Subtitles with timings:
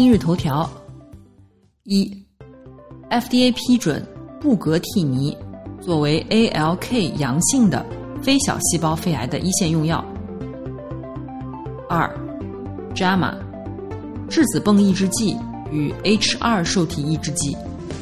[0.00, 0.66] 今日头条：
[1.84, 2.10] 一
[3.10, 4.02] ，FDA 批准
[4.40, 5.36] 布格替尼
[5.78, 7.84] 作为 ALK 阳性的
[8.22, 10.02] 非小细胞肺癌的一线用药。
[11.86, 12.10] 二
[12.94, 13.34] ，JAMA
[14.30, 15.36] 质子泵抑制剂
[15.70, 17.54] 与 H2 受体抑制剂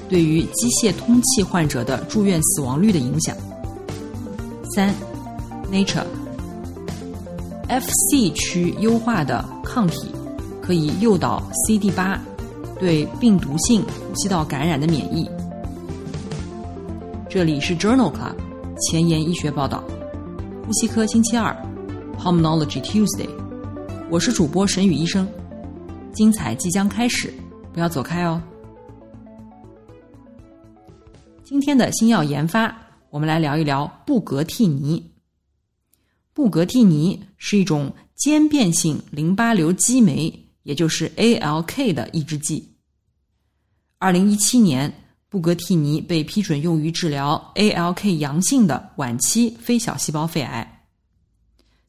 [0.09, 3.37] 对于机械通气患者的住院死亡率的影响。
[4.73, 4.95] 三
[5.69, 6.07] ，Nature
[7.69, 10.18] FC 区优化的抗体。
[10.69, 12.23] 可以诱导 CD 八
[12.79, 15.27] 对病毒性呼吸道感染的免疫。
[17.27, 18.35] 这里是 Journal Club
[18.79, 19.83] 前沿医学报道，
[20.67, 21.57] 呼吸科星期二
[22.19, 23.31] ，Pulmonology Tuesday。
[24.11, 25.27] 我是主播沈宇医生，
[26.13, 27.33] 精彩即将开始，
[27.73, 28.39] 不要走开哦。
[31.43, 32.77] 今天的新药研发，
[33.09, 35.03] 我们来聊一聊布格替尼。
[36.35, 40.45] 布格替尼是一种间变性淋巴瘤激酶。
[40.69, 42.63] 也就是 ALK 的抑制剂。
[43.97, 44.93] 二零一七年，
[45.31, 50.85] 布格替尼被批准用于治疗 ALK 阳性的晚期非小细胞肺癌。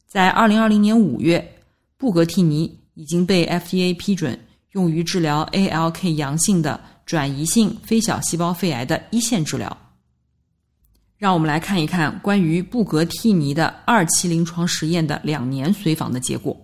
[0.06, 1.60] 在二零二零年五月，
[1.98, 9.76] 布格替尼已经被 FDA 批准用于治疗 ALK 阳性的转移性非小细胞肺癌的一线治疗。
[11.18, 16.56] 让我们来看一看关于布格替尼的二期临床实验的两年随访的结果。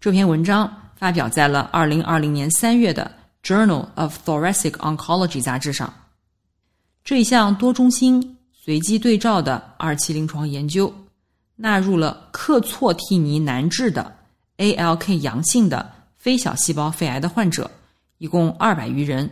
[0.00, 0.78] 这篇文章。
[1.02, 3.10] 发表在了二零二零年三月的
[3.44, 5.92] 《Journal of Thoracic Oncology》杂志上。
[7.02, 10.94] 这一项多中心随机对照的二期临床研究，
[11.56, 14.14] 纳入了克唑替尼难治的
[14.58, 17.68] ALK 阳性的非小细胞肺癌的患者，
[18.18, 19.28] 一共二百余人，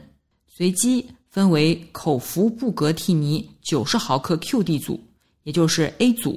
[0.49, 5.01] 随机分为口服布格替尼九十毫克 QD 组，
[5.45, 6.37] 也就是 A 组，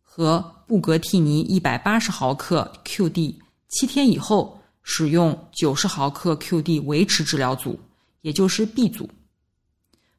[0.00, 3.34] 和布格替尼一百八十毫克 QD。
[3.68, 7.78] 七天以后使用九十毫克 QD 维持治疗组，
[8.20, 9.10] 也就是 B 组。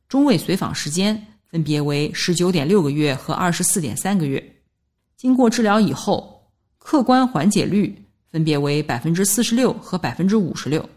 [0.09, 4.56] 中位随访时间分别为十九点六个月和二十四点三个月。
[5.16, 10.88] 经过治疗以后，客观缓解率分别为百分之四十六和百分之五十六。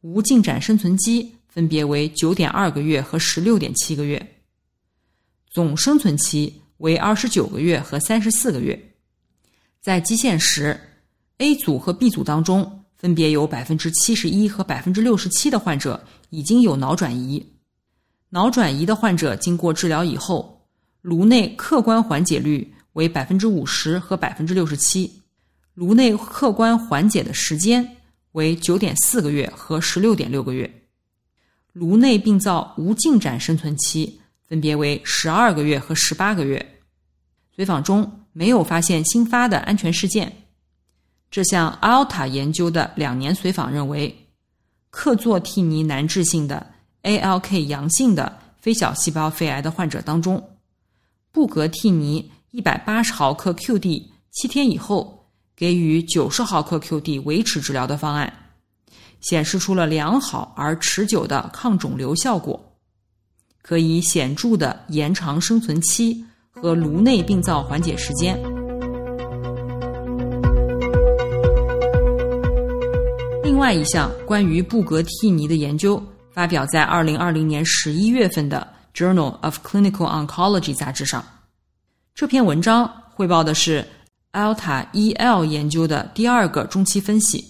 [0.00, 4.40] 无进展生存期分别为九点二个月和十六点七个月。
[5.50, 8.94] 总生存期为二十九个月和三十四个月。
[9.82, 10.80] 在基线时。
[11.38, 17.44] A 组和 B 组当中，分别有百分之七十一和百分之六十七的患者已经有脑转移。
[18.30, 20.66] 脑转移的患者经过治疗以后，
[21.02, 25.22] 颅内客观缓解率为百分之五十和百分之六十七，
[25.74, 27.86] 颅内客观缓解的时间
[28.32, 30.70] 为九点四个月和十六点六个月。
[31.74, 34.18] 颅内病灶无进展生存期
[34.48, 36.80] 分别为十二个月和十八个月。
[37.54, 40.45] 随访中没有发现新发的安全事件。
[41.30, 44.14] 这项 ALTA 研究的两年随访认为，
[44.90, 46.66] 克唑替尼难治性的
[47.02, 50.42] ALK 阳性的非小细胞肺癌的患者当中，
[51.30, 58.32] 布格替尼一百八十毫克 QD 七天以后给予九十毫克 QD 维持治疗的方案，
[59.20, 62.58] 显示出了良好而持久的抗肿瘤效果，
[63.60, 68.55] 可以显著的延长生存期和颅内病灶缓解时间。
[73.66, 76.00] 外一项关于布格替尼的研究
[76.30, 78.64] 发表在二零二零年十一月份的
[78.96, 81.24] 《Journal of Clinical Oncology》杂志上。
[82.14, 83.84] 这篇文章汇报的是
[84.30, 87.44] Alta EL 研究的第二个中期分析。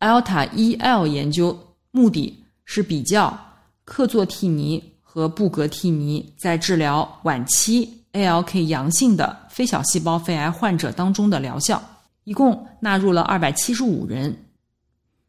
[0.00, 1.54] Alta EL 研究
[1.90, 3.38] 目的是比较
[3.84, 11.82] 克唑替尼和布格替尼在治疗晚期 ALK 阳性的非小细胞肺癌患者当中的疗效，
[12.24, 14.34] 一共纳入了二百七十五人。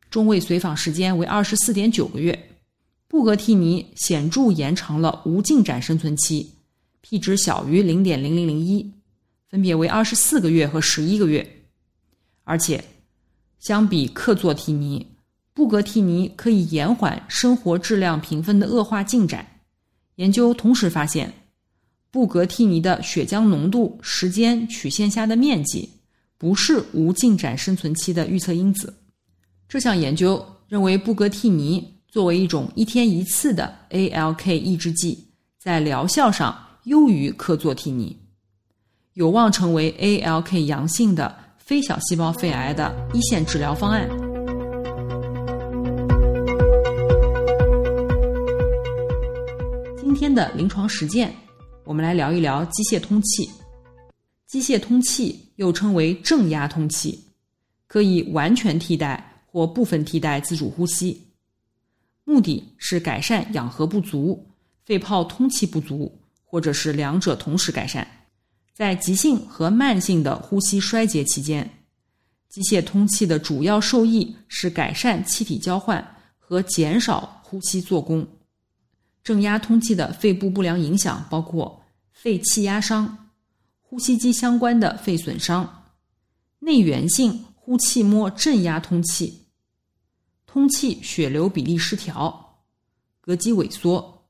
[0.10, 2.50] 中位随访时间为二十四点九个月，
[3.08, 6.54] 布格替尼显著延长了无进展生存期
[7.02, 8.92] ，p 值小于零点零零零一，
[9.50, 11.46] 分别为二十四个月和十一个月。
[12.44, 12.84] 而且，
[13.60, 15.06] 相比克唑替尼，
[15.54, 19.46] 布格替尼可以延缓生活质量评分的恶化进展。
[20.16, 21.34] 研究同时发现，
[22.10, 25.90] 布格替尼的血浆浓度时间曲线下的面积
[26.38, 28.94] 不是无进展生存期的预测因子。
[29.70, 35.28] 这项研究认为，布格替尼作为一种一天一次的 ALK 抑制剂，
[35.60, 38.18] 在疗效上优于克唑替尼，
[39.16, 44.08] 有望成为 ALK 阳性的非小细胞肺癌的一线治疗方案。
[49.98, 51.36] 今天的临床实践，
[51.84, 53.50] 我们来聊一聊机械通气。
[54.48, 57.22] 机械通气又称为正压通气，
[57.86, 61.20] 可以完全替代或部分替代自主呼吸，
[62.26, 64.48] 目的是改善氧合不足、
[64.86, 66.16] 肺泡通气不足，
[66.46, 68.08] 或者是两者同时改善。
[68.72, 71.68] 在急性和慢性的呼吸衰竭期间，
[72.48, 76.08] 机械通气的主要受益是改善气体交换
[76.38, 78.28] 和减少呼吸做功。
[79.24, 81.82] 正压通气的肺部不良影响包括
[82.12, 83.32] 肺气压伤。
[83.82, 85.86] 呼吸机相关的肺损伤、
[86.60, 89.47] 内源性呼气末正压通气、
[90.58, 92.58] 通气血流比例失调、
[93.24, 94.26] 膈肌萎缩、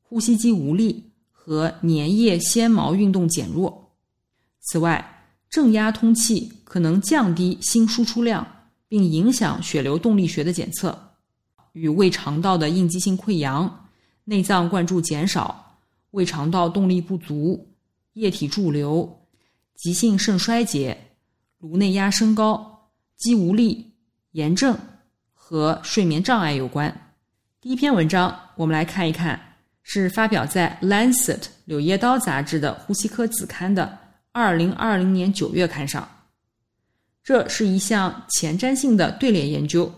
[0.00, 3.92] 呼吸肌无力和粘液纤毛运动减弱。
[4.58, 8.44] 此外，正压通气可能降低心输出量，
[8.88, 11.00] 并影响血流动力学的检测，
[11.74, 13.88] 与胃肠道的应激性溃疡、
[14.24, 15.78] 内脏灌注减少、
[16.10, 17.68] 胃肠道动力不足。
[18.14, 19.28] 液体驻留、
[19.76, 21.12] 急性肾衰竭、
[21.58, 23.92] 颅内压升高、肌无力、
[24.32, 24.76] 炎症
[25.52, 27.12] 和睡眠障碍有关。
[27.60, 29.38] 第一篇文章，我们来看一看，
[29.82, 33.98] 是发表在《Lancet》柳叶刀杂志的呼吸科子刊的
[34.32, 36.08] 二零二零年九月刊上。
[37.22, 39.92] 这是一项前瞻性的队列研究。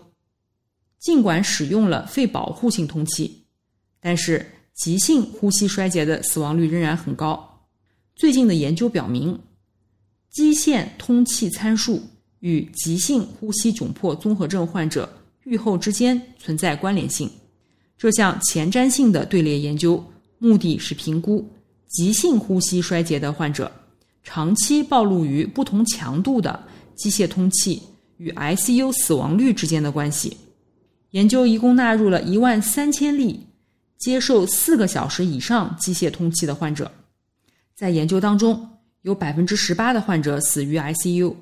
[0.99, 3.45] 尽管使用了肺保护性通气，
[4.01, 7.65] 但是急性呼吸衰竭的死亡率仍然很高。
[8.13, 9.39] 最近的研究表明，
[10.29, 12.03] 基线通气参数
[12.39, 15.09] 与急性呼吸窘迫综合症患者
[15.45, 17.27] 预后之间存在关联性。
[17.97, 20.03] 这项前瞻性的队列研究
[20.37, 21.47] 目的是评估
[21.87, 23.71] 急性呼吸衰竭的患者
[24.21, 26.61] 长期暴露于不同强度的
[26.95, 27.81] 机械通气
[28.17, 30.35] 与 ICU 死亡率之间的关系。
[31.11, 33.39] 研究一共纳入了一万三千例
[33.97, 36.91] 接受四个小时以上机械通气的患者。
[37.73, 38.69] 在研究当中，
[39.03, 41.33] 有百分之十八的患者死于 ICU。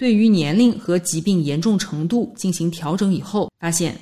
[0.00, 3.94] 对于年龄和疾病严重程度进行调整以后，发现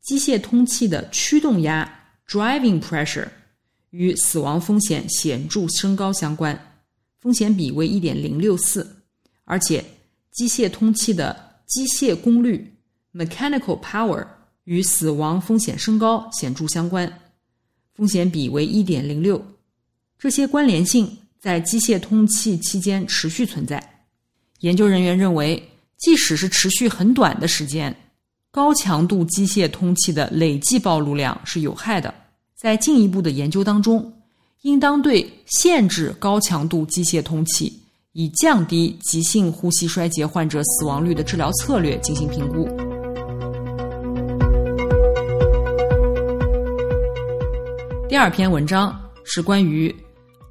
[0.00, 1.86] 机械通气的驱动压
[2.26, 3.28] （driving pressure）
[3.90, 6.58] 与死亡风险显著升高相关，
[7.20, 8.90] 风险比为一点零六四，
[9.44, 9.84] 而且
[10.30, 12.78] 机械通气的机械功率
[13.12, 14.26] （mechanical power）
[14.64, 17.20] 与死亡风险升高显著相关，
[17.92, 19.44] 风险比为一点零六。
[20.18, 23.97] 这些关联性在机械通气期间持续存在。
[24.60, 25.62] 研究人员认为，
[25.96, 27.94] 即使是持续很短的时间，
[28.50, 32.12] 高强度机械通气的累计暴露量是有害的。
[32.56, 34.12] 在进一步的研究当中，
[34.62, 37.80] 应当对限制高强度机械通气
[38.14, 42.66] 以降低急性呼吸衰竭患者死亡率的治疗策略进行评估。
[48.08, 49.94] 第二篇文章是关于。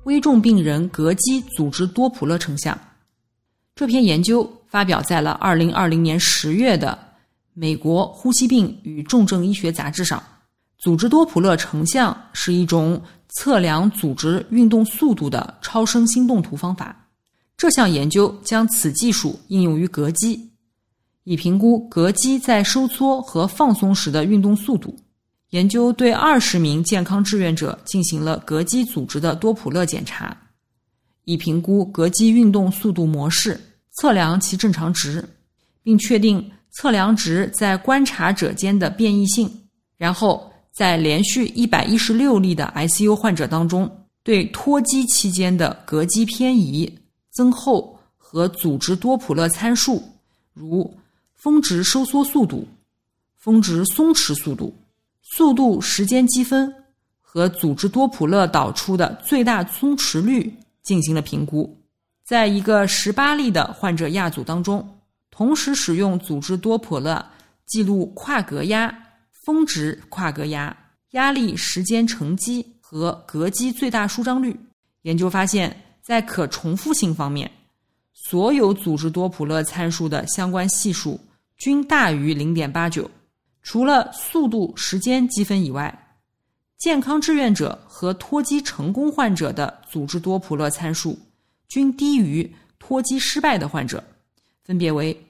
[0.04, 2.80] 危重病人膈肌组织多普勒成像，
[3.78, 6.98] 这篇研究发表在了二零二零年十月的
[7.54, 10.22] 《美国呼吸病与重症医学杂志》上。
[10.80, 17.08] 组织多普勒成像是一种测量组织运动速度的超声心动图方法。
[17.56, 20.50] 这项研究将此技术应用于膈肌，
[21.26, 24.98] 以评估膈肌在收缩和放松时的运动速度。
[25.52, 30.36] 研究对二十名健康志愿者进行了膈肌组织的多普勒检查，
[31.26, 33.60] 以评估膈肌运动速度模式，
[33.98, 35.28] 测量其正常值，
[35.84, 39.52] 并确定测量值在观察者间的变异性。
[39.98, 43.90] 然后，在连续一百一十六例的 ICU 患者当中，
[44.24, 47.00] 对脱机期间的膈肌偏移、
[47.32, 50.04] 增厚和组织多普勒参数，
[50.54, 50.96] 如
[51.36, 52.68] 峰值收缩速度、
[53.36, 54.74] 峰值松弛速度。
[55.30, 56.74] 速度时间积分
[57.20, 61.78] 和组织多普勒导出的最大松弛率进行了评估，
[62.28, 64.86] 在一个十八例的患者亚组当中，
[65.32, 67.26] 同时使用组织多普勒
[67.66, 68.94] 记录跨膈压、
[69.46, 70.76] 峰值跨膈压、
[71.12, 74.60] 压力时间乘积和膈肌最大舒张率。
[75.04, 77.50] 研究发现，在可重复性方面，
[78.14, 81.18] 所有组织多普勒参数的相关系数
[81.56, 83.10] 均大于零点八九。
[83.62, 86.18] 除了速度时间积分以外，
[86.78, 91.18] 健康志愿者和脱机成功患者的组织多普勒参数
[91.68, 94.04] 均低于脱机失败的患者，
[94.64, 95.26] 分别为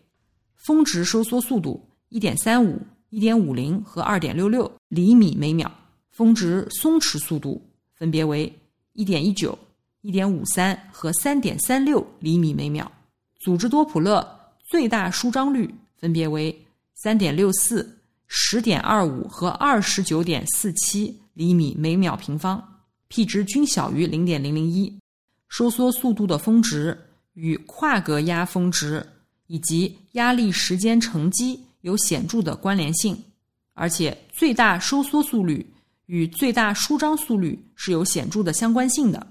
[0.56, 2.78] 峰值收缩速度1.35、
[3.12, 5.72] 1.50和2.66厘米每秒，
[6.10, 7.62] 峰值松弛速度
[7.94, 8.54] 分别为
[8.96, 9.56] 1.19、
[10.04, 12.92] 1.53和3.36厘米每秒，
[13.40, 16.66] 组织多普勒最大舒张率分别为
[17.04, 17.86] 3.64、
[18.30, 24.98] 10.25和29.47厘米每秒平方，p 值均小于0.001。
[25.50, 26.98] 收缩速度的峰值
[27.34, 29.06] 与跨格压峰值
[29.48, 33.18] 以及压力时间乘积有显著的关联性，
[33.74, 35.66] 而且最大收缩速率
[36.08, 39.26] 与最大舒张速率是有显著的相关性的。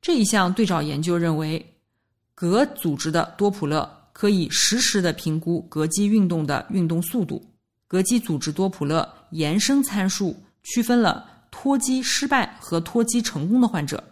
[0.00, 1.64] 这一项对照研究认为，
[2.34, 7.40] 醌组织的多普勒可以实时的评估膈肌运动的运动速度。
[7.88, 14.02] 膈肌组织多普勒延伸参数区分了脱机失败和脱机成功的患者，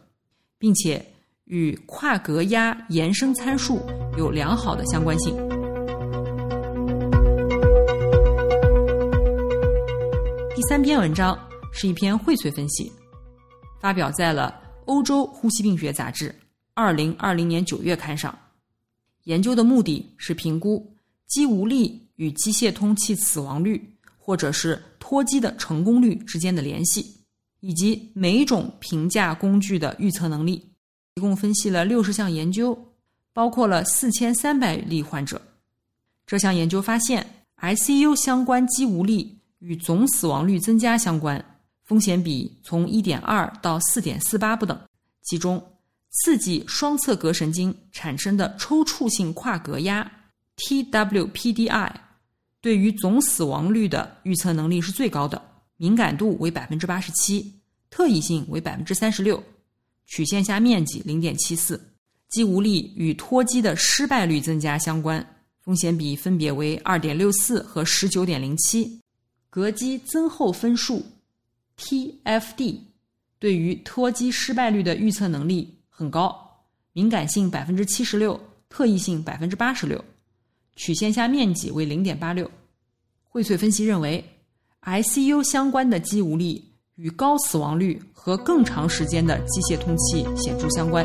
[0.59, 1.05] 并且。
[1.51, 3.81] 与跨膈压延伸参数
[4.17, 5.37] 有良好的相关性。
[10.55, 11.37] 第三篇文章
[11.73, 12.93] 是一篇荟萃分析，
[13.81, 14.55] 发表在了
[14.85, 16.29] 《欧洲呼吸病学杂志》
[16.73, 18.33] 二零二零年九月刊上。
[19.25, 20.95] 研究的目的是评估
[21.27, 27.05] 肌无力与机械通气死亡率，或者是脱机的成功率之间的联系，
[27.59, 30.70] 以及每种评价工具的预测能力。
[31.21, 32.77] 共分析了六十项研究，
[33.33, 35.41] 包括了四千三百例患者。
[36.27, 41.45] 这项研究发现，ICU 相关肌无力与总死亡率增加相关，
[41.85, 44.81] 风险比从一点二到四点四八不等。
[45.23, 45.63] 其中，
[46.11, 50.11] 刺激双侧膈神经产生的抽搐性跨膈压
[50.57, 51.93] （TWPDI）
[52.61, 55.41] 对于总死亡率的预测能力是最高的，
[55.77, 57.61] 敏感度为百分之八十七，
[57.91, 59.43] 特异性为百分之三十六。
[60.11, 61.81] 曲线下面积零点七四，
[62.31, 65.25] 肌无力与脱肌的失败率增加相关，
[65.61, 69.01] 风险比分别为二点六四和十九点零七。
[69.53, 71.07] 膈肌增厚分数
[71.79, 72.81] （TFD）
[73.39, 78.39] 对于脱肌失败率的预测能力很高，敏感性百分之七十六，
[78.69, 80.05] 特异性百分之八十六，
[80.75, 82.51] 曲线下面积为零点八六。
[83.29, 84.25] 荟萃分析认为
[84.83, 86.70] ，ICU 相关的肌无力。
[87.03, 91.03] 与高死亡率和更长时间的机械通气显著相关。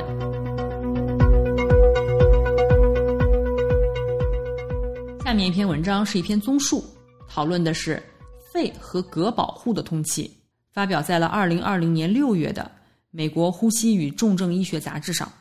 [5.23, 6.83] 下面一篇文章是一篇综述，
[7.29, 8.03] 讨论的是
[8.51, 10.29] 肺和膈保护的通气，
[10.73, 12.63] 发表在了二零二零年六月的
[13.11, 15.31] 《美国呼吸与重症医学杂志》上。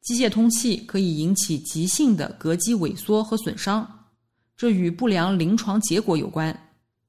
[0.00, 3.84] 机械通气可以引起急性的膈肌萎缩和损伤，
[4.56, 6.56] 这与不良临床结果有关。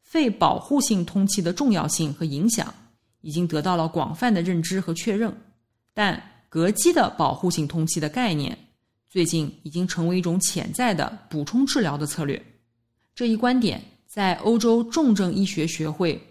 [0.01, 2.73] 肺保护性通气的重要性和影响
[3.21, 5.35] 已经得到了广泛的认知和确认，
[5.93, 8.57] 但膈肌的保护性通气的概念
[9.09, 12.41] 最近已经成为一种潜在的补充治疗的策略。
[13.13, 16.21] 这一观点在欧洲重症医学学会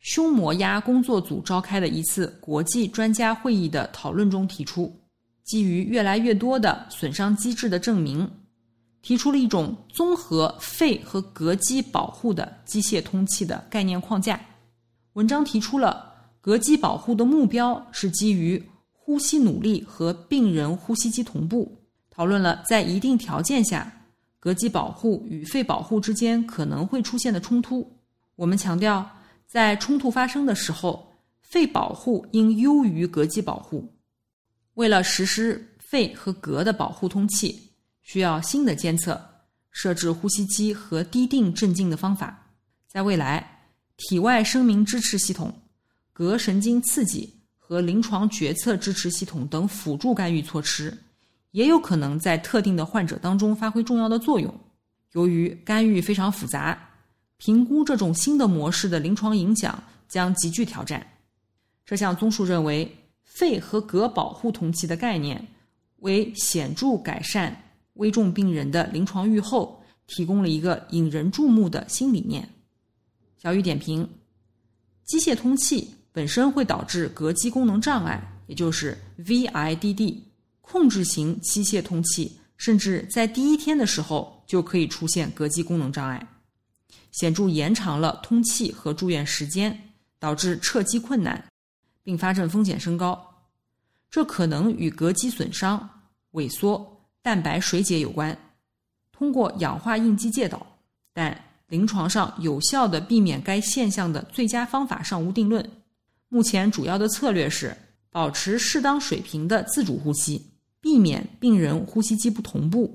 [0.00, 4.94] 胸膜压工作组召开的一次国际专家会议的讨论中提出，
[5.42, 8.30] 基于越来越多的损伤机制的证明。
[9.02, 14.40] 提出了一种综合肺和膈肌保护的机械通气的概念框架。
[15.12, 16.13] 文章提出了
[16.44, 23.90] 膈肌保护的目标是基于呼吸努力和病人呼吸机同步，讨论了在一定条件下
[24.42, 27.90] 膈肌保护与肺保护之间可能会出现的冲突。
[28.36, 29.10] 我们强调，
[29.46, 33.90] 在冲突发生的时候，肺保护应优于膈肌保护。
[34.74, 37.62] 为了实施肺和膈的保护通气。
[38.06, 39.18] 需要新的监测、
[39.70, 42.52] 设置呼吸机和低定镇静的方法。
[42.86, 43.62] 在未来，
[43.96, 45.50] 体外声明支持系统、
[46.16, 47.28] 膈神经刺激
[47.58, 50.96] 和临床决策支持系统等辅助干预措施，
[51.50, 54.54] 也有可能在特定的患者当中发挥重要的作用。
[55.12, 56.78] 由于干预非常复杂，
[57.36, 61.04] 评估这种新的模式的临床影响将极具挑战。
[61.84, 65.46] 这项综述认为，肺和膈保护通气的概念
[65.98, 67.60] 为显著改善。
[67.94, 72.48] 危重病人的临床预后提供了一个引人注目的新理念。
[73.40, 74.08] 小雨点评：
[75.04, 80.20] 机械通气本身会导致膈肌功能障碍，也就是 VIDD。
[80.60, 86.24] 控制型机械通气甚至在第一天的时候就可以出现膈肌功能障碍，
[87.10, 89.90] 显著延长了通气和住院时间，
[90.20, 91.44] 导致撤机困难，
[92.04, 93.20] 并发症风险升高。
[94.08, 95.90] 这可能与膈肌损伤、
[96.34, 96.90] 萎缩。
[97.20, 98.38] 蛋白水解有关，
[99.10, 100.64] 通过氧化应激介导，
[101.12, 105.68] 但临床上有效的避免该现象的最佳方法尚无定论。
[106.34, 107.72] 目前主要的策略是
[108.10, 110.44] 保持适当水平的自主呼吸，
[110.80, 112.92] 避免病人呼吸机不同步，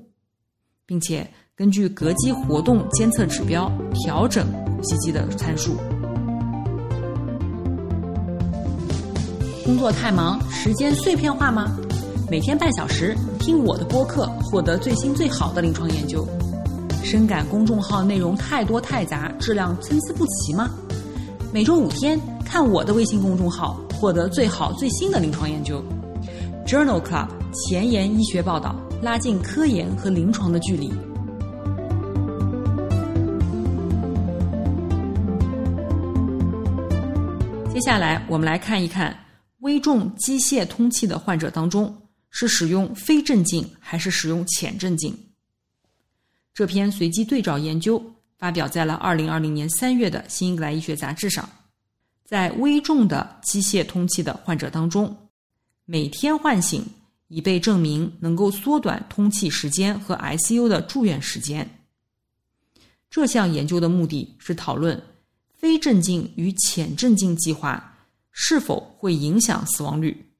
[0.85, 5.77] 并且根据膈肌活动监测指标调整呼吸机的参数。
[9.63, 11.79] 工作太忙，时间碎片化吗？
[12.29, 16.27] 每天半小时听我的播客，获得最新最好的临床研究。
[17.05, 20.69] 深感公众号内容太多太杂，质量参差不齐吗？
[21.51, 25.83] 每周五天看我的微信公众号，获得最好最新的临床研究。
[26.63, 30.89] Journal Club 前沿医学报道，拉近科研和临床的距离。
[37.73, 39.17] 接下来我们来看一看
[39.61, 41.91] 危重机械通气的患者当中，
[42.29, 45.17] 是使用非镇静还是使用浅镇静？
[46.53, 47.99] 这篇随机对照研究
[48.39, 51.47] 发表在了二零二零年三月的《新英格兰医学杂志》上，
[52.23, 55.29] 在危重的机械通气的患者当中，
[55.83, 56.83] 每天唤醒
[57.27, 61.69] 已被证明能够缩短通气时间和 ICU 的住院时间。
[63.09, 65.01] 这项研究的目的是讨论
[65.53, 67.97] 非镇静与浅镇静计划
[68.31, 70.31] 是否会影响死亡率。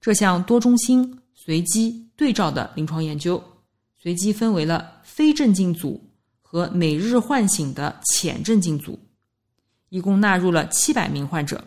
[0.00, 3.42] 这项多中心随机对照的临床研究。
[4.00, 6.00] 随机分为了非镇静组
[6.56, 8.98] 和每日唤醒的浅镇静组，
[9.90, 11.62] 一共纳入了七百名患者。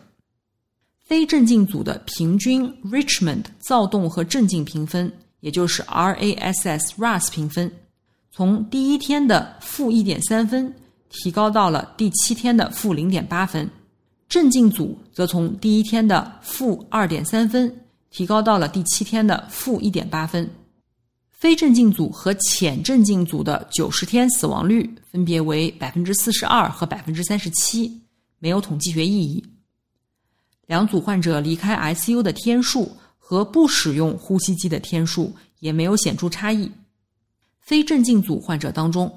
[0.98, 7.70] 非镇静组的平均 Richmond 躁动和镇静评分，也就是 RASS-RAS 评分，
[8.32, 10.74] 从第一天的负一点三分
[11.08, 13.70] 提高到了第七天的负零点八分。
[14.28, 17.72] 镇静组则从第一天的负二点三分
[18.10, 20.50] 提高到了第七天的负一点八分。
[21.40, 27.98] 非镇静组和浅镇静组的九十天死亡率分别为百分之四十二和百分之三十七，
[28.38, 29.42] 没有统计学意义。
[30.66, 36.70] 两组患者离开 ICU 的天数和不使用呼吸机的天数也没有显著差异。
[37.58, 39.10] 非镇静组患者当中，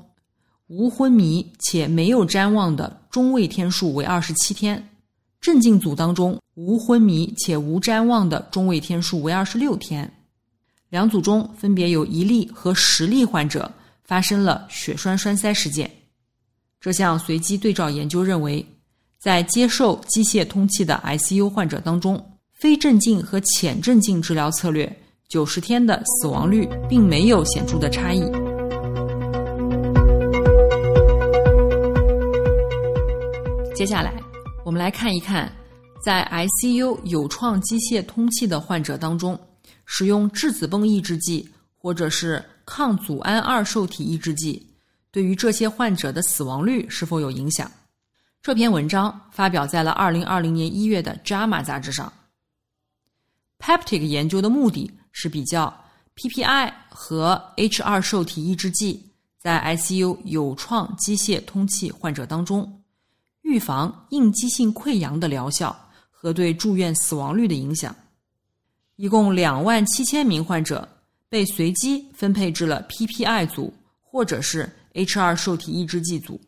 [0.67, 4.81] 无昏迷且没有谵妄的中位天数为二十七天；
[5.41, 10.09] 镇静组当中，无昏迷且无谵妄的中位天数为二十六天。
[10.93, 13.71] 两组中分别有一例和十例患者
[14.03, 15.89] 发生了血栓栓塞事件。
[16.79, 18.63] 这项随机对照研究认为，
[19.19, 24.95] 在接受机械通气的 ICU 患者当中，非镇静和浅镇静治疗策略
[25.27, 28.21] 九十天的死亡率并没有显著的差异。
[33.73, 34.13] 接下来，
[34.63, 35.51] 我们来看一看，
[36.05, 39.35] 在 ICU 有创机械通气的患者当中。
[39.85, 44.65] 使用质子泵抑制剂或者是抗组胺二受体抑制剂，
[45.11, 47.69] 对于这些患者的死亡率是否有影响？
[48.41, 52.11] 这篇文章发表在了二零二零年一月的《JAMA》杂志上。
[53.59, 55.73] Peptic 研究的目的是比较
[56.15, 59.09] PPI 和 H 二受体抑制剂
[59.39, 62.83] 在 ICU 有创机械通气患者当中
[63.41, 65.73] 预防应激性溃疡的疗效
[66.11, 67.95] 和对住院死亡率的影响。
[68.95, 70.87] 一共两万七千名患者
[71.27, 76.39] 被随机分配至了 PPI 组或者是 H2 受体抑制剂组，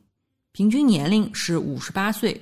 [0.52, 2.40] 平均年龄是五十八岁，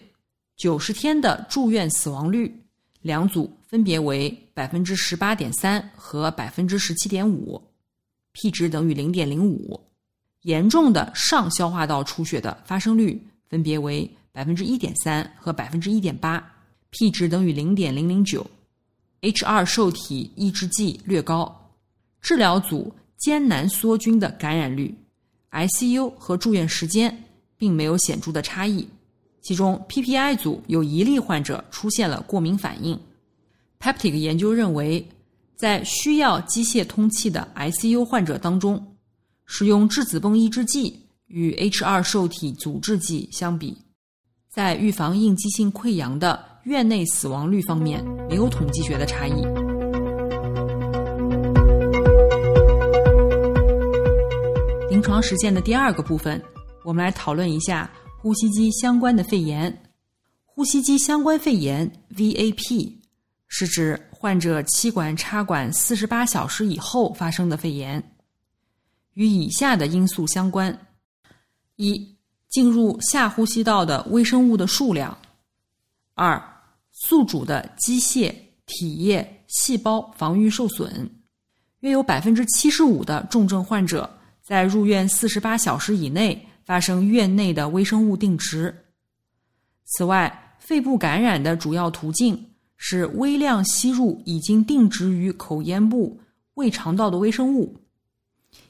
[0.57, 2.53] 九十天的住院死亡率
[3.01, 7.61] 两组分别为百分之十八点三和百分之十七点五
[8.33, 9.79] ，P 值等于零点零五。
[10.41, 16.45] 严重的上消化道出血的发生率分别为百分之一点三和百分之一点八
[16.89, 18.45] ，P 值等于零点零零九。
[19.23, 21.71] H2 受体抑制剂略高，
[22.21, 24.93] 治疗组艰难梭菌的感染率
[25.51, 27.23] ，ICU 和住院时间
[27.57, 28.85] 并没有显著的差异。
[29.41, 32.99] 其中 PPI 组有一例患者出现了过敏反应。
[33.79, 35.07] Peptic 研究认为，
[35.55, 38.95] 在需要机械通气的 ICU 患者当中，
[39.45, 43.77] 使用质子泵抑制剂与 H2 受体阻滞剂相比，
[44.49, 49.43] 在预防应激性溃疡的院内死亡率方面没有统计学的差异。
[54.89, 56.41] 临床实践的第二个部分，
[56.85, 59.77] 我们来讨论一下呼吸机相关的肺炎。
[60.45, 62.93] 呼吸机相关肺炎 （VAP）
[63.47, 68.01] 是指患者气管插管四十八小时以后发生的肺炎，
[69.15, 70.87] 与以下的因素相关：
[71.75, 72.15] 一、
[72.49, 75.17] 进入下呼吸道的微生物的数量；
[76.13, 76.41] 二、
[77.05, 78.33] 宿主的机械、
[78.65, 81.11] 体液、细胞防御受损，
[81.81, 84.09] 约有百分之七十五的重症患者
[84.41, 88.73] 在入院四十八小时以内发生院内的微生物定植。
[89.83, 92.41] 此外，肺部感染的主要途径
[92.77, 96.17] 是微量吸入已经定植于口咽部
[96.53, 97.77] 胃肠道的微生物。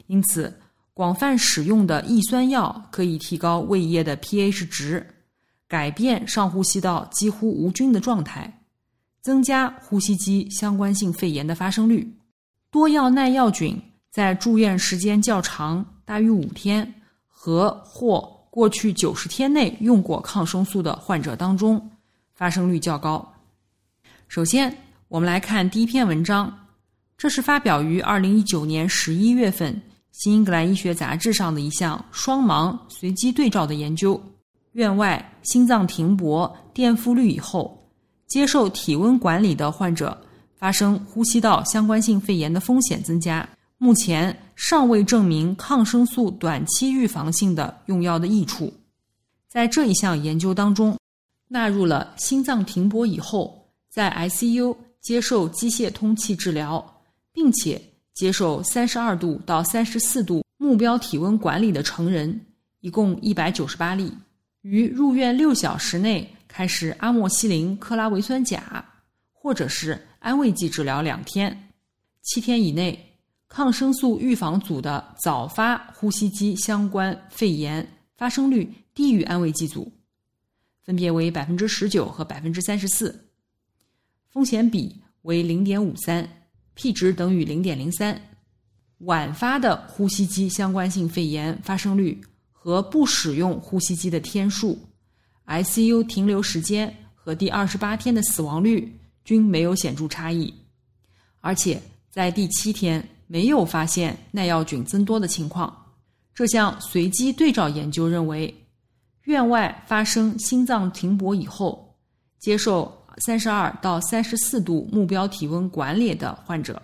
[0.08, 0.52] 因此，
[0.96, 5.06] 广泛使用的抑酸药可以提高胃液的 pH 值，
[5.74, 8.62] 改变上呼吸道几乎无菌的状态，
[9.24, 12.08] 增加呼吸机相关性肺炎的发生率。
[12.70, 13.76] 多药耐药菌
[14.12, 16.94] 在住院时间较长（大于五天）
[17.28, 21.90] 和或过去九十天内用过抗生素的患者当中，
[22.36, 23.28] 发生率较高。
[24.28, 24.72] 首先，
[25.08, 26.56] 我们来看第一篇文章，
[27.18, 29.74] 这是发表于二零一九年十一月份
[30.12, 34.24] 《新英格兰医学杂志》上的一项双盲随机对照的研究。
[34.74, 37.90] 院外心脏停泊、垫腹率以后，
[38.28, 40.20] 接受体温管理的患者
[40.56, 43.48] 发生呼吸道相关性肺炎的风险增加。
[43.78, 48.74] 目前尚未证明抗生素短期预防性的用药的益处。
[49.50, 50.98] 在这一项研究当中，
[51.50, 56.84] 纳入了心脏停泊以后在 ICU 接受机械通气治疗，
[57.34, 57.80] 并且
[58.14, 62.40] 接受三十二度到三十四度目标体温管理的成人，
[62.80, 64.12] 一共一百九十八例，
[64.64, 68.84] 于入院六小时内开始阿莫西林克拉维酸钾，
[69.32, 71.70] 或者是安慰剂治疗两天，
[72.24, 73.10] 七天以内。
[73.50, 79.92] 抗生素预防组的早发呼吸机相关肺炎发生率低于安慰剂组，
[80.82, 83.30] 分别为百分之十九和百分之三十四，
[84.32, 86.28] 风险比为零点五三
[86.74, 88.20] ，P 值等于零点零三。
[89.00, 92.20] 晚发的呼吸机相关性肺炎发生率
[92.64, 94.80] 和不使用呼吸机的天数、
[95.48, 100.54] ICU 停留时间和第二十八天的死亡率均没有显著差异，
[101.42, 103.06] 而且在第七天。
[103.26, 105.76] 没有发现耐药菌增多的情况。
[106.36, 108.54] 这项随机对照研究认为，
[109.24, 111.96] 院外发生心脏停搏以后，
[112.38, 112.96] 接受
[113.26, 116.80] 三十二到三十四度目标体温管理的患者，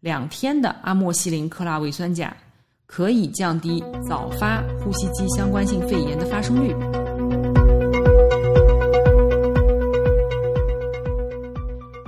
[0.00, 2.36] 两天的阿莫西林克拉维酸钾
[2.88, 6.74] 可以降低早发呼吸机相关性肺炎的发生率。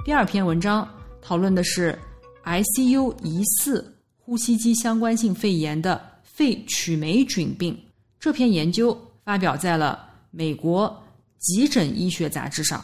[0.05, 0.89] 第二篇文章
[1.23, 1.97] 讨论的是。
[2.43, 7.79] ICU 疑似呼吸机相关性肺炎的肺曲霉菌病，
[8.19, 11.01] 这篇研究发表在了美国
[11.39, 12.83] 急诊医学杂志上，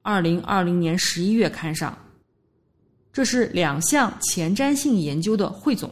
[0.00, 1.98] 二零二零年十一月刊上。
[3.12, 5.90] 这是两项前瞻性研究的汇总。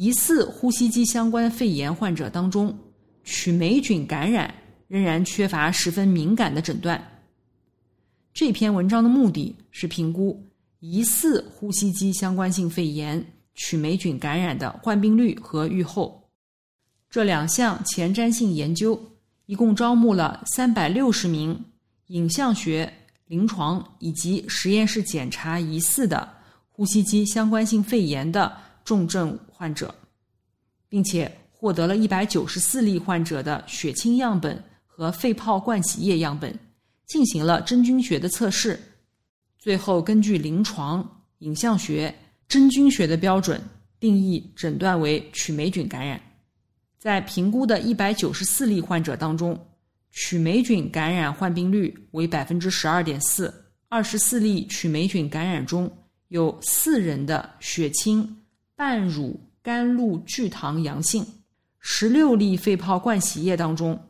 [0.00, 2.72] 疑似呼吸机相关肺炎患者当中，
[3.24, 4.54] 曲霉菌感染
[4.86, 7.04] 仍然缺乏十分敏感的诊断。
[8.32, 10.40] 这篇文章的目的是评估。
[10.78, 16.30] 疑似呼吸机相关性肺炎曲霉菌感染的患病率和预后，
[17.10, 18.96] 这两项前瞻性研究
[19.46, 21.60] 一共招募了三百六十名
[22.06, 22.88] 影像学、
[23.26, 26.32] 临床以及实验室检查疑似的
[26.68, 29.92] 呼吸机相关性肺炎的重症患者，
[30.88, 36.56] 并且获得了一百九十四例患者的血清样本和肺泡灌洗液样本，
[37.06, 38.78] 进行了真菌学的测试。
[39.58, 42.14] 最后，根据临床影像学、
[42.46, 43.60] 真菌学的标准
[43.98, 46.20] 定义诊断为曲霉菌感染。
[46.96, 49.58] 在评估的一百九十四例患者当中，
[50.12, 53.52] 曲霉菌感染患病率为百分之十二点四。
[53.88, 55.90] 二十四例曲霉菌感染中
[56.28, 58.36] 有四人的血清
[58.76, 61.26] 半乳甘露聚糖阳性，
[61.78, 64.02] 十六例肺泡灌洗液当中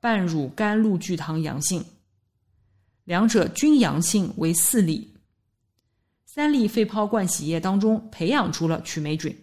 [0.00, 1.84] 半乳甘露聚糖阳性。
[3.04, 5.12] 两者均阳性为四例，
[6.24, 9.38] 三例肺泡灌洗液当中培养出了曲霉菌，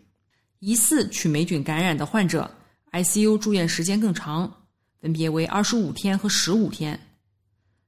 [0.57, 2.49] 疑似曲霉菌感染的患者
[2.91, 4.51] ，ICU 住院时间更长，
[4.99, 6.99] 分别为二十五天和十五天，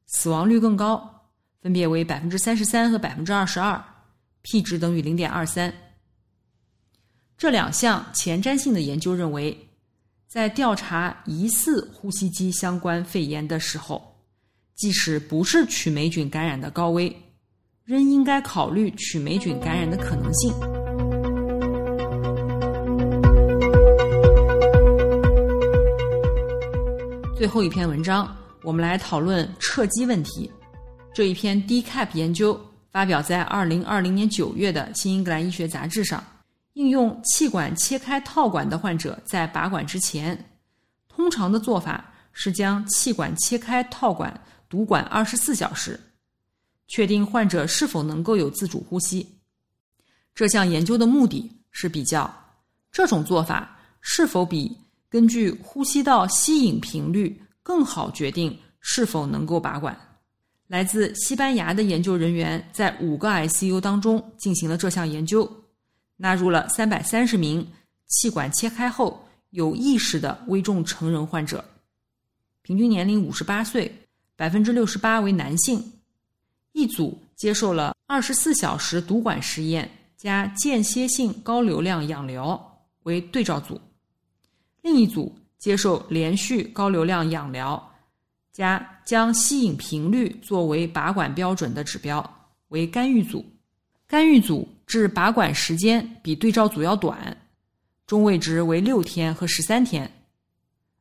[0.05, 1.31] 死亡率更高，
[1.63, 3.83] 分别为百分之三十三和百分之二十二
[4.43, 5.73] ，P 值等于零点二三。
[7.41, 9.57] 这两项前瞻性的研究认为，
[10.27, 13.99] 在调查疑似呼吸机相关肺炎的时候。
[14.75, 17.11] 即使不是曲霉菌感染的高危，
[17.83, 20.53] 仍应该考虑曲霉菌感染的可能性。
[27.35, 30.51] 最后一篇文章，我们来讨论撤机问题。
[31.11, 32.59] 这一篇 DCAP 研究
[32.91, 36.23] 发表在二零二零年九月的《新英格兰医学杂志》上，
[36.73, 40.51] 应用气管切开套管的患者在拔管之前，
[41.07, 44.33] 通常的做法是将气管切开套管。
[44.69, 45.99] 堵管二十四小时，
[46.87, 49.27] 确定患者是否能够有自主呼吸。
[50.33, 52.33] 这项研究的目的是比较
[52.89, 54.73] 这种做法是否比
[55.09, 59.93] 根据呼吸道吸引频率更好决定是否能够拔管。
[60.67, 65.43] 来自西班牙的研究人员在五个 ICU 当中进行了这项研究，
[66.21, 67.67] 纳入了三百三十名
[68.05, 71.65] 气管切开后有意识的危重成人患者，
[72.61, 73.91] 平均年龄五十八岁，
[74.35, 75.83] 百分之六十八为男性。
[76.73, 83.81] 一组接受了二十四小时导管实验加间歇性高流量氧疗为对照组，
[84.83, 87.91] 另一组接受连续高流量氧疗
[88.51, 92.23] 加将吸引频率作为拔管标准的指标
[92.67, 93.43] 为干预组。
[94.11, 97.37] 干预组至拔管时间比对照组要短，
[98.05, 100.11] 中位值为六天和十三天，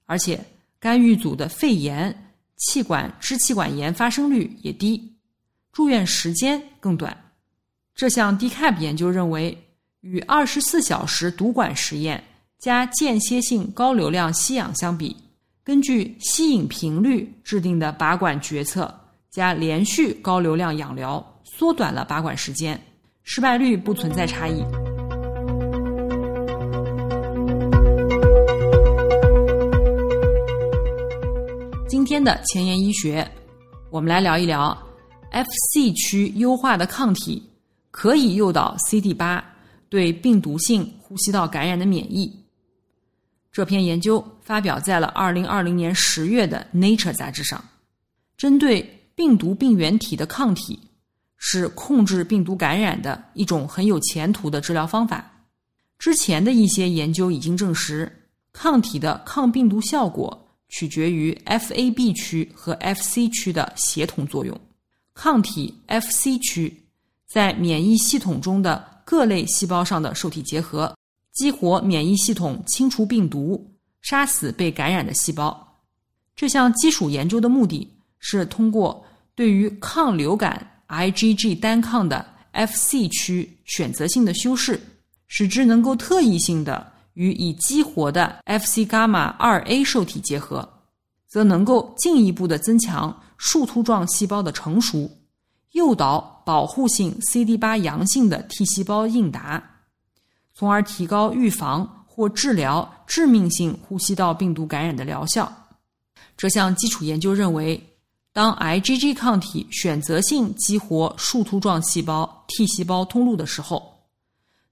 [0.06, 0.40] 而且
[0.78, 5.12] 干预组的肺炎、气管支气管炎发生率也低。
[5.72, 7.16] 住院时间更短。
[7.96, 9.60] 这项 DCAP 研究认为，
[10.02, 12.22] 与二十四小时导管实验
[12.60, 15.16] 加间歇性高流量吸氧相比，
[15.64, 18.96] 根据吸引频率制定的拔管决策
[19.32, 22.80] 加连续高流量氧疗，缩短了拔管时间，
[23.32, 24.60] 失败率不存在差异。
[31.86, 33.24] 今天的前沿医学，
[33.88, 34.76] 我们来聊一聊。
[35.30, 37.40] Fc 区优化的抗体
[37.92, 39.44] 可以诱导 CD 八
[39.88, 42.36] 对病毒性呼吸道感染的免疫。
[43.52, 47.64] 这篇研究发表在了二零二零年十月的《Nature》杂志上。
[48.36, 48.82] 针对
[49.14, 50.76] 病毒病原体的抗体
[51.42, 55.28] 是控制病毒感染的一种很有前途的治疗方法。
[55.98, 58.10] 之前的一些研究已经证实，
[58.52, 64.58] 抗体的抗病毒效果取决于 Fab 区和 Fc 区的协同作用。
[65.14, 66.82] 抗体 Fc 区
[67.26, 70.94] 在免疫系统中的各类细胞上的受体结合，
[71.32, 73.72] 激活免疫系统清除病毒，
[74.02, 75.82] 杀死被感染的细胞。
[76.36, 77.86] 这项基础研究的目的
[78.18, 84.80] 是通过对于抗流感 IgG 单抗的 Fc 区选择性的修饰，
[85.28, 90.68] 使之能够特异性的与已激活的 Fc 伽马 2a 受体结合，
[91.28, 93.22] 则能够进一步的增强。
[93.42, 95.10] 树突状细胞的成熟，
[95.72, 99.62] 诱导保护性 CD 八阳性的 T 细胞应答，
[100.52, 105.50] 从而提高预防或治疗致命性呼吸道病毒感染的疗效。
[106.36, 107.82] 这项基础研究认为，
[108.32, 113.82] 当 IgG 抗体选择性激活树突状细胞 T 细胞通路的时候，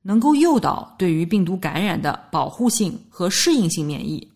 [0.03, 4.31] 能够诱导对于病毒感染的保护性和适应性免疫，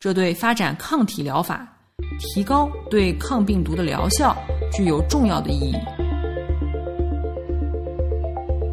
[0.00, 1.70] 这对发展抗体疗法。
[2.18, 4.36] 提高对抗病毒的疗效
[4.72, 5.76] 具有重要的意义。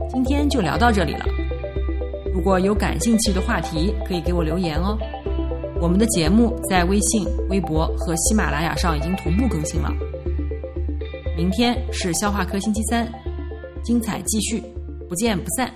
[0.10, 1.26] 今天就聊到这里了。
[2.34, 4.98] 如果有感兴趣的话题，可以给我留言哦。
[5.82, 9.92] 我们的节目在微信、微博和喜马拉雅上已经同步更新了。
[11.36, 13.12] 明天是消化科星期三，
[13.84, 14.62] 精彩继续，
[15.10, 15.74] 不见不散。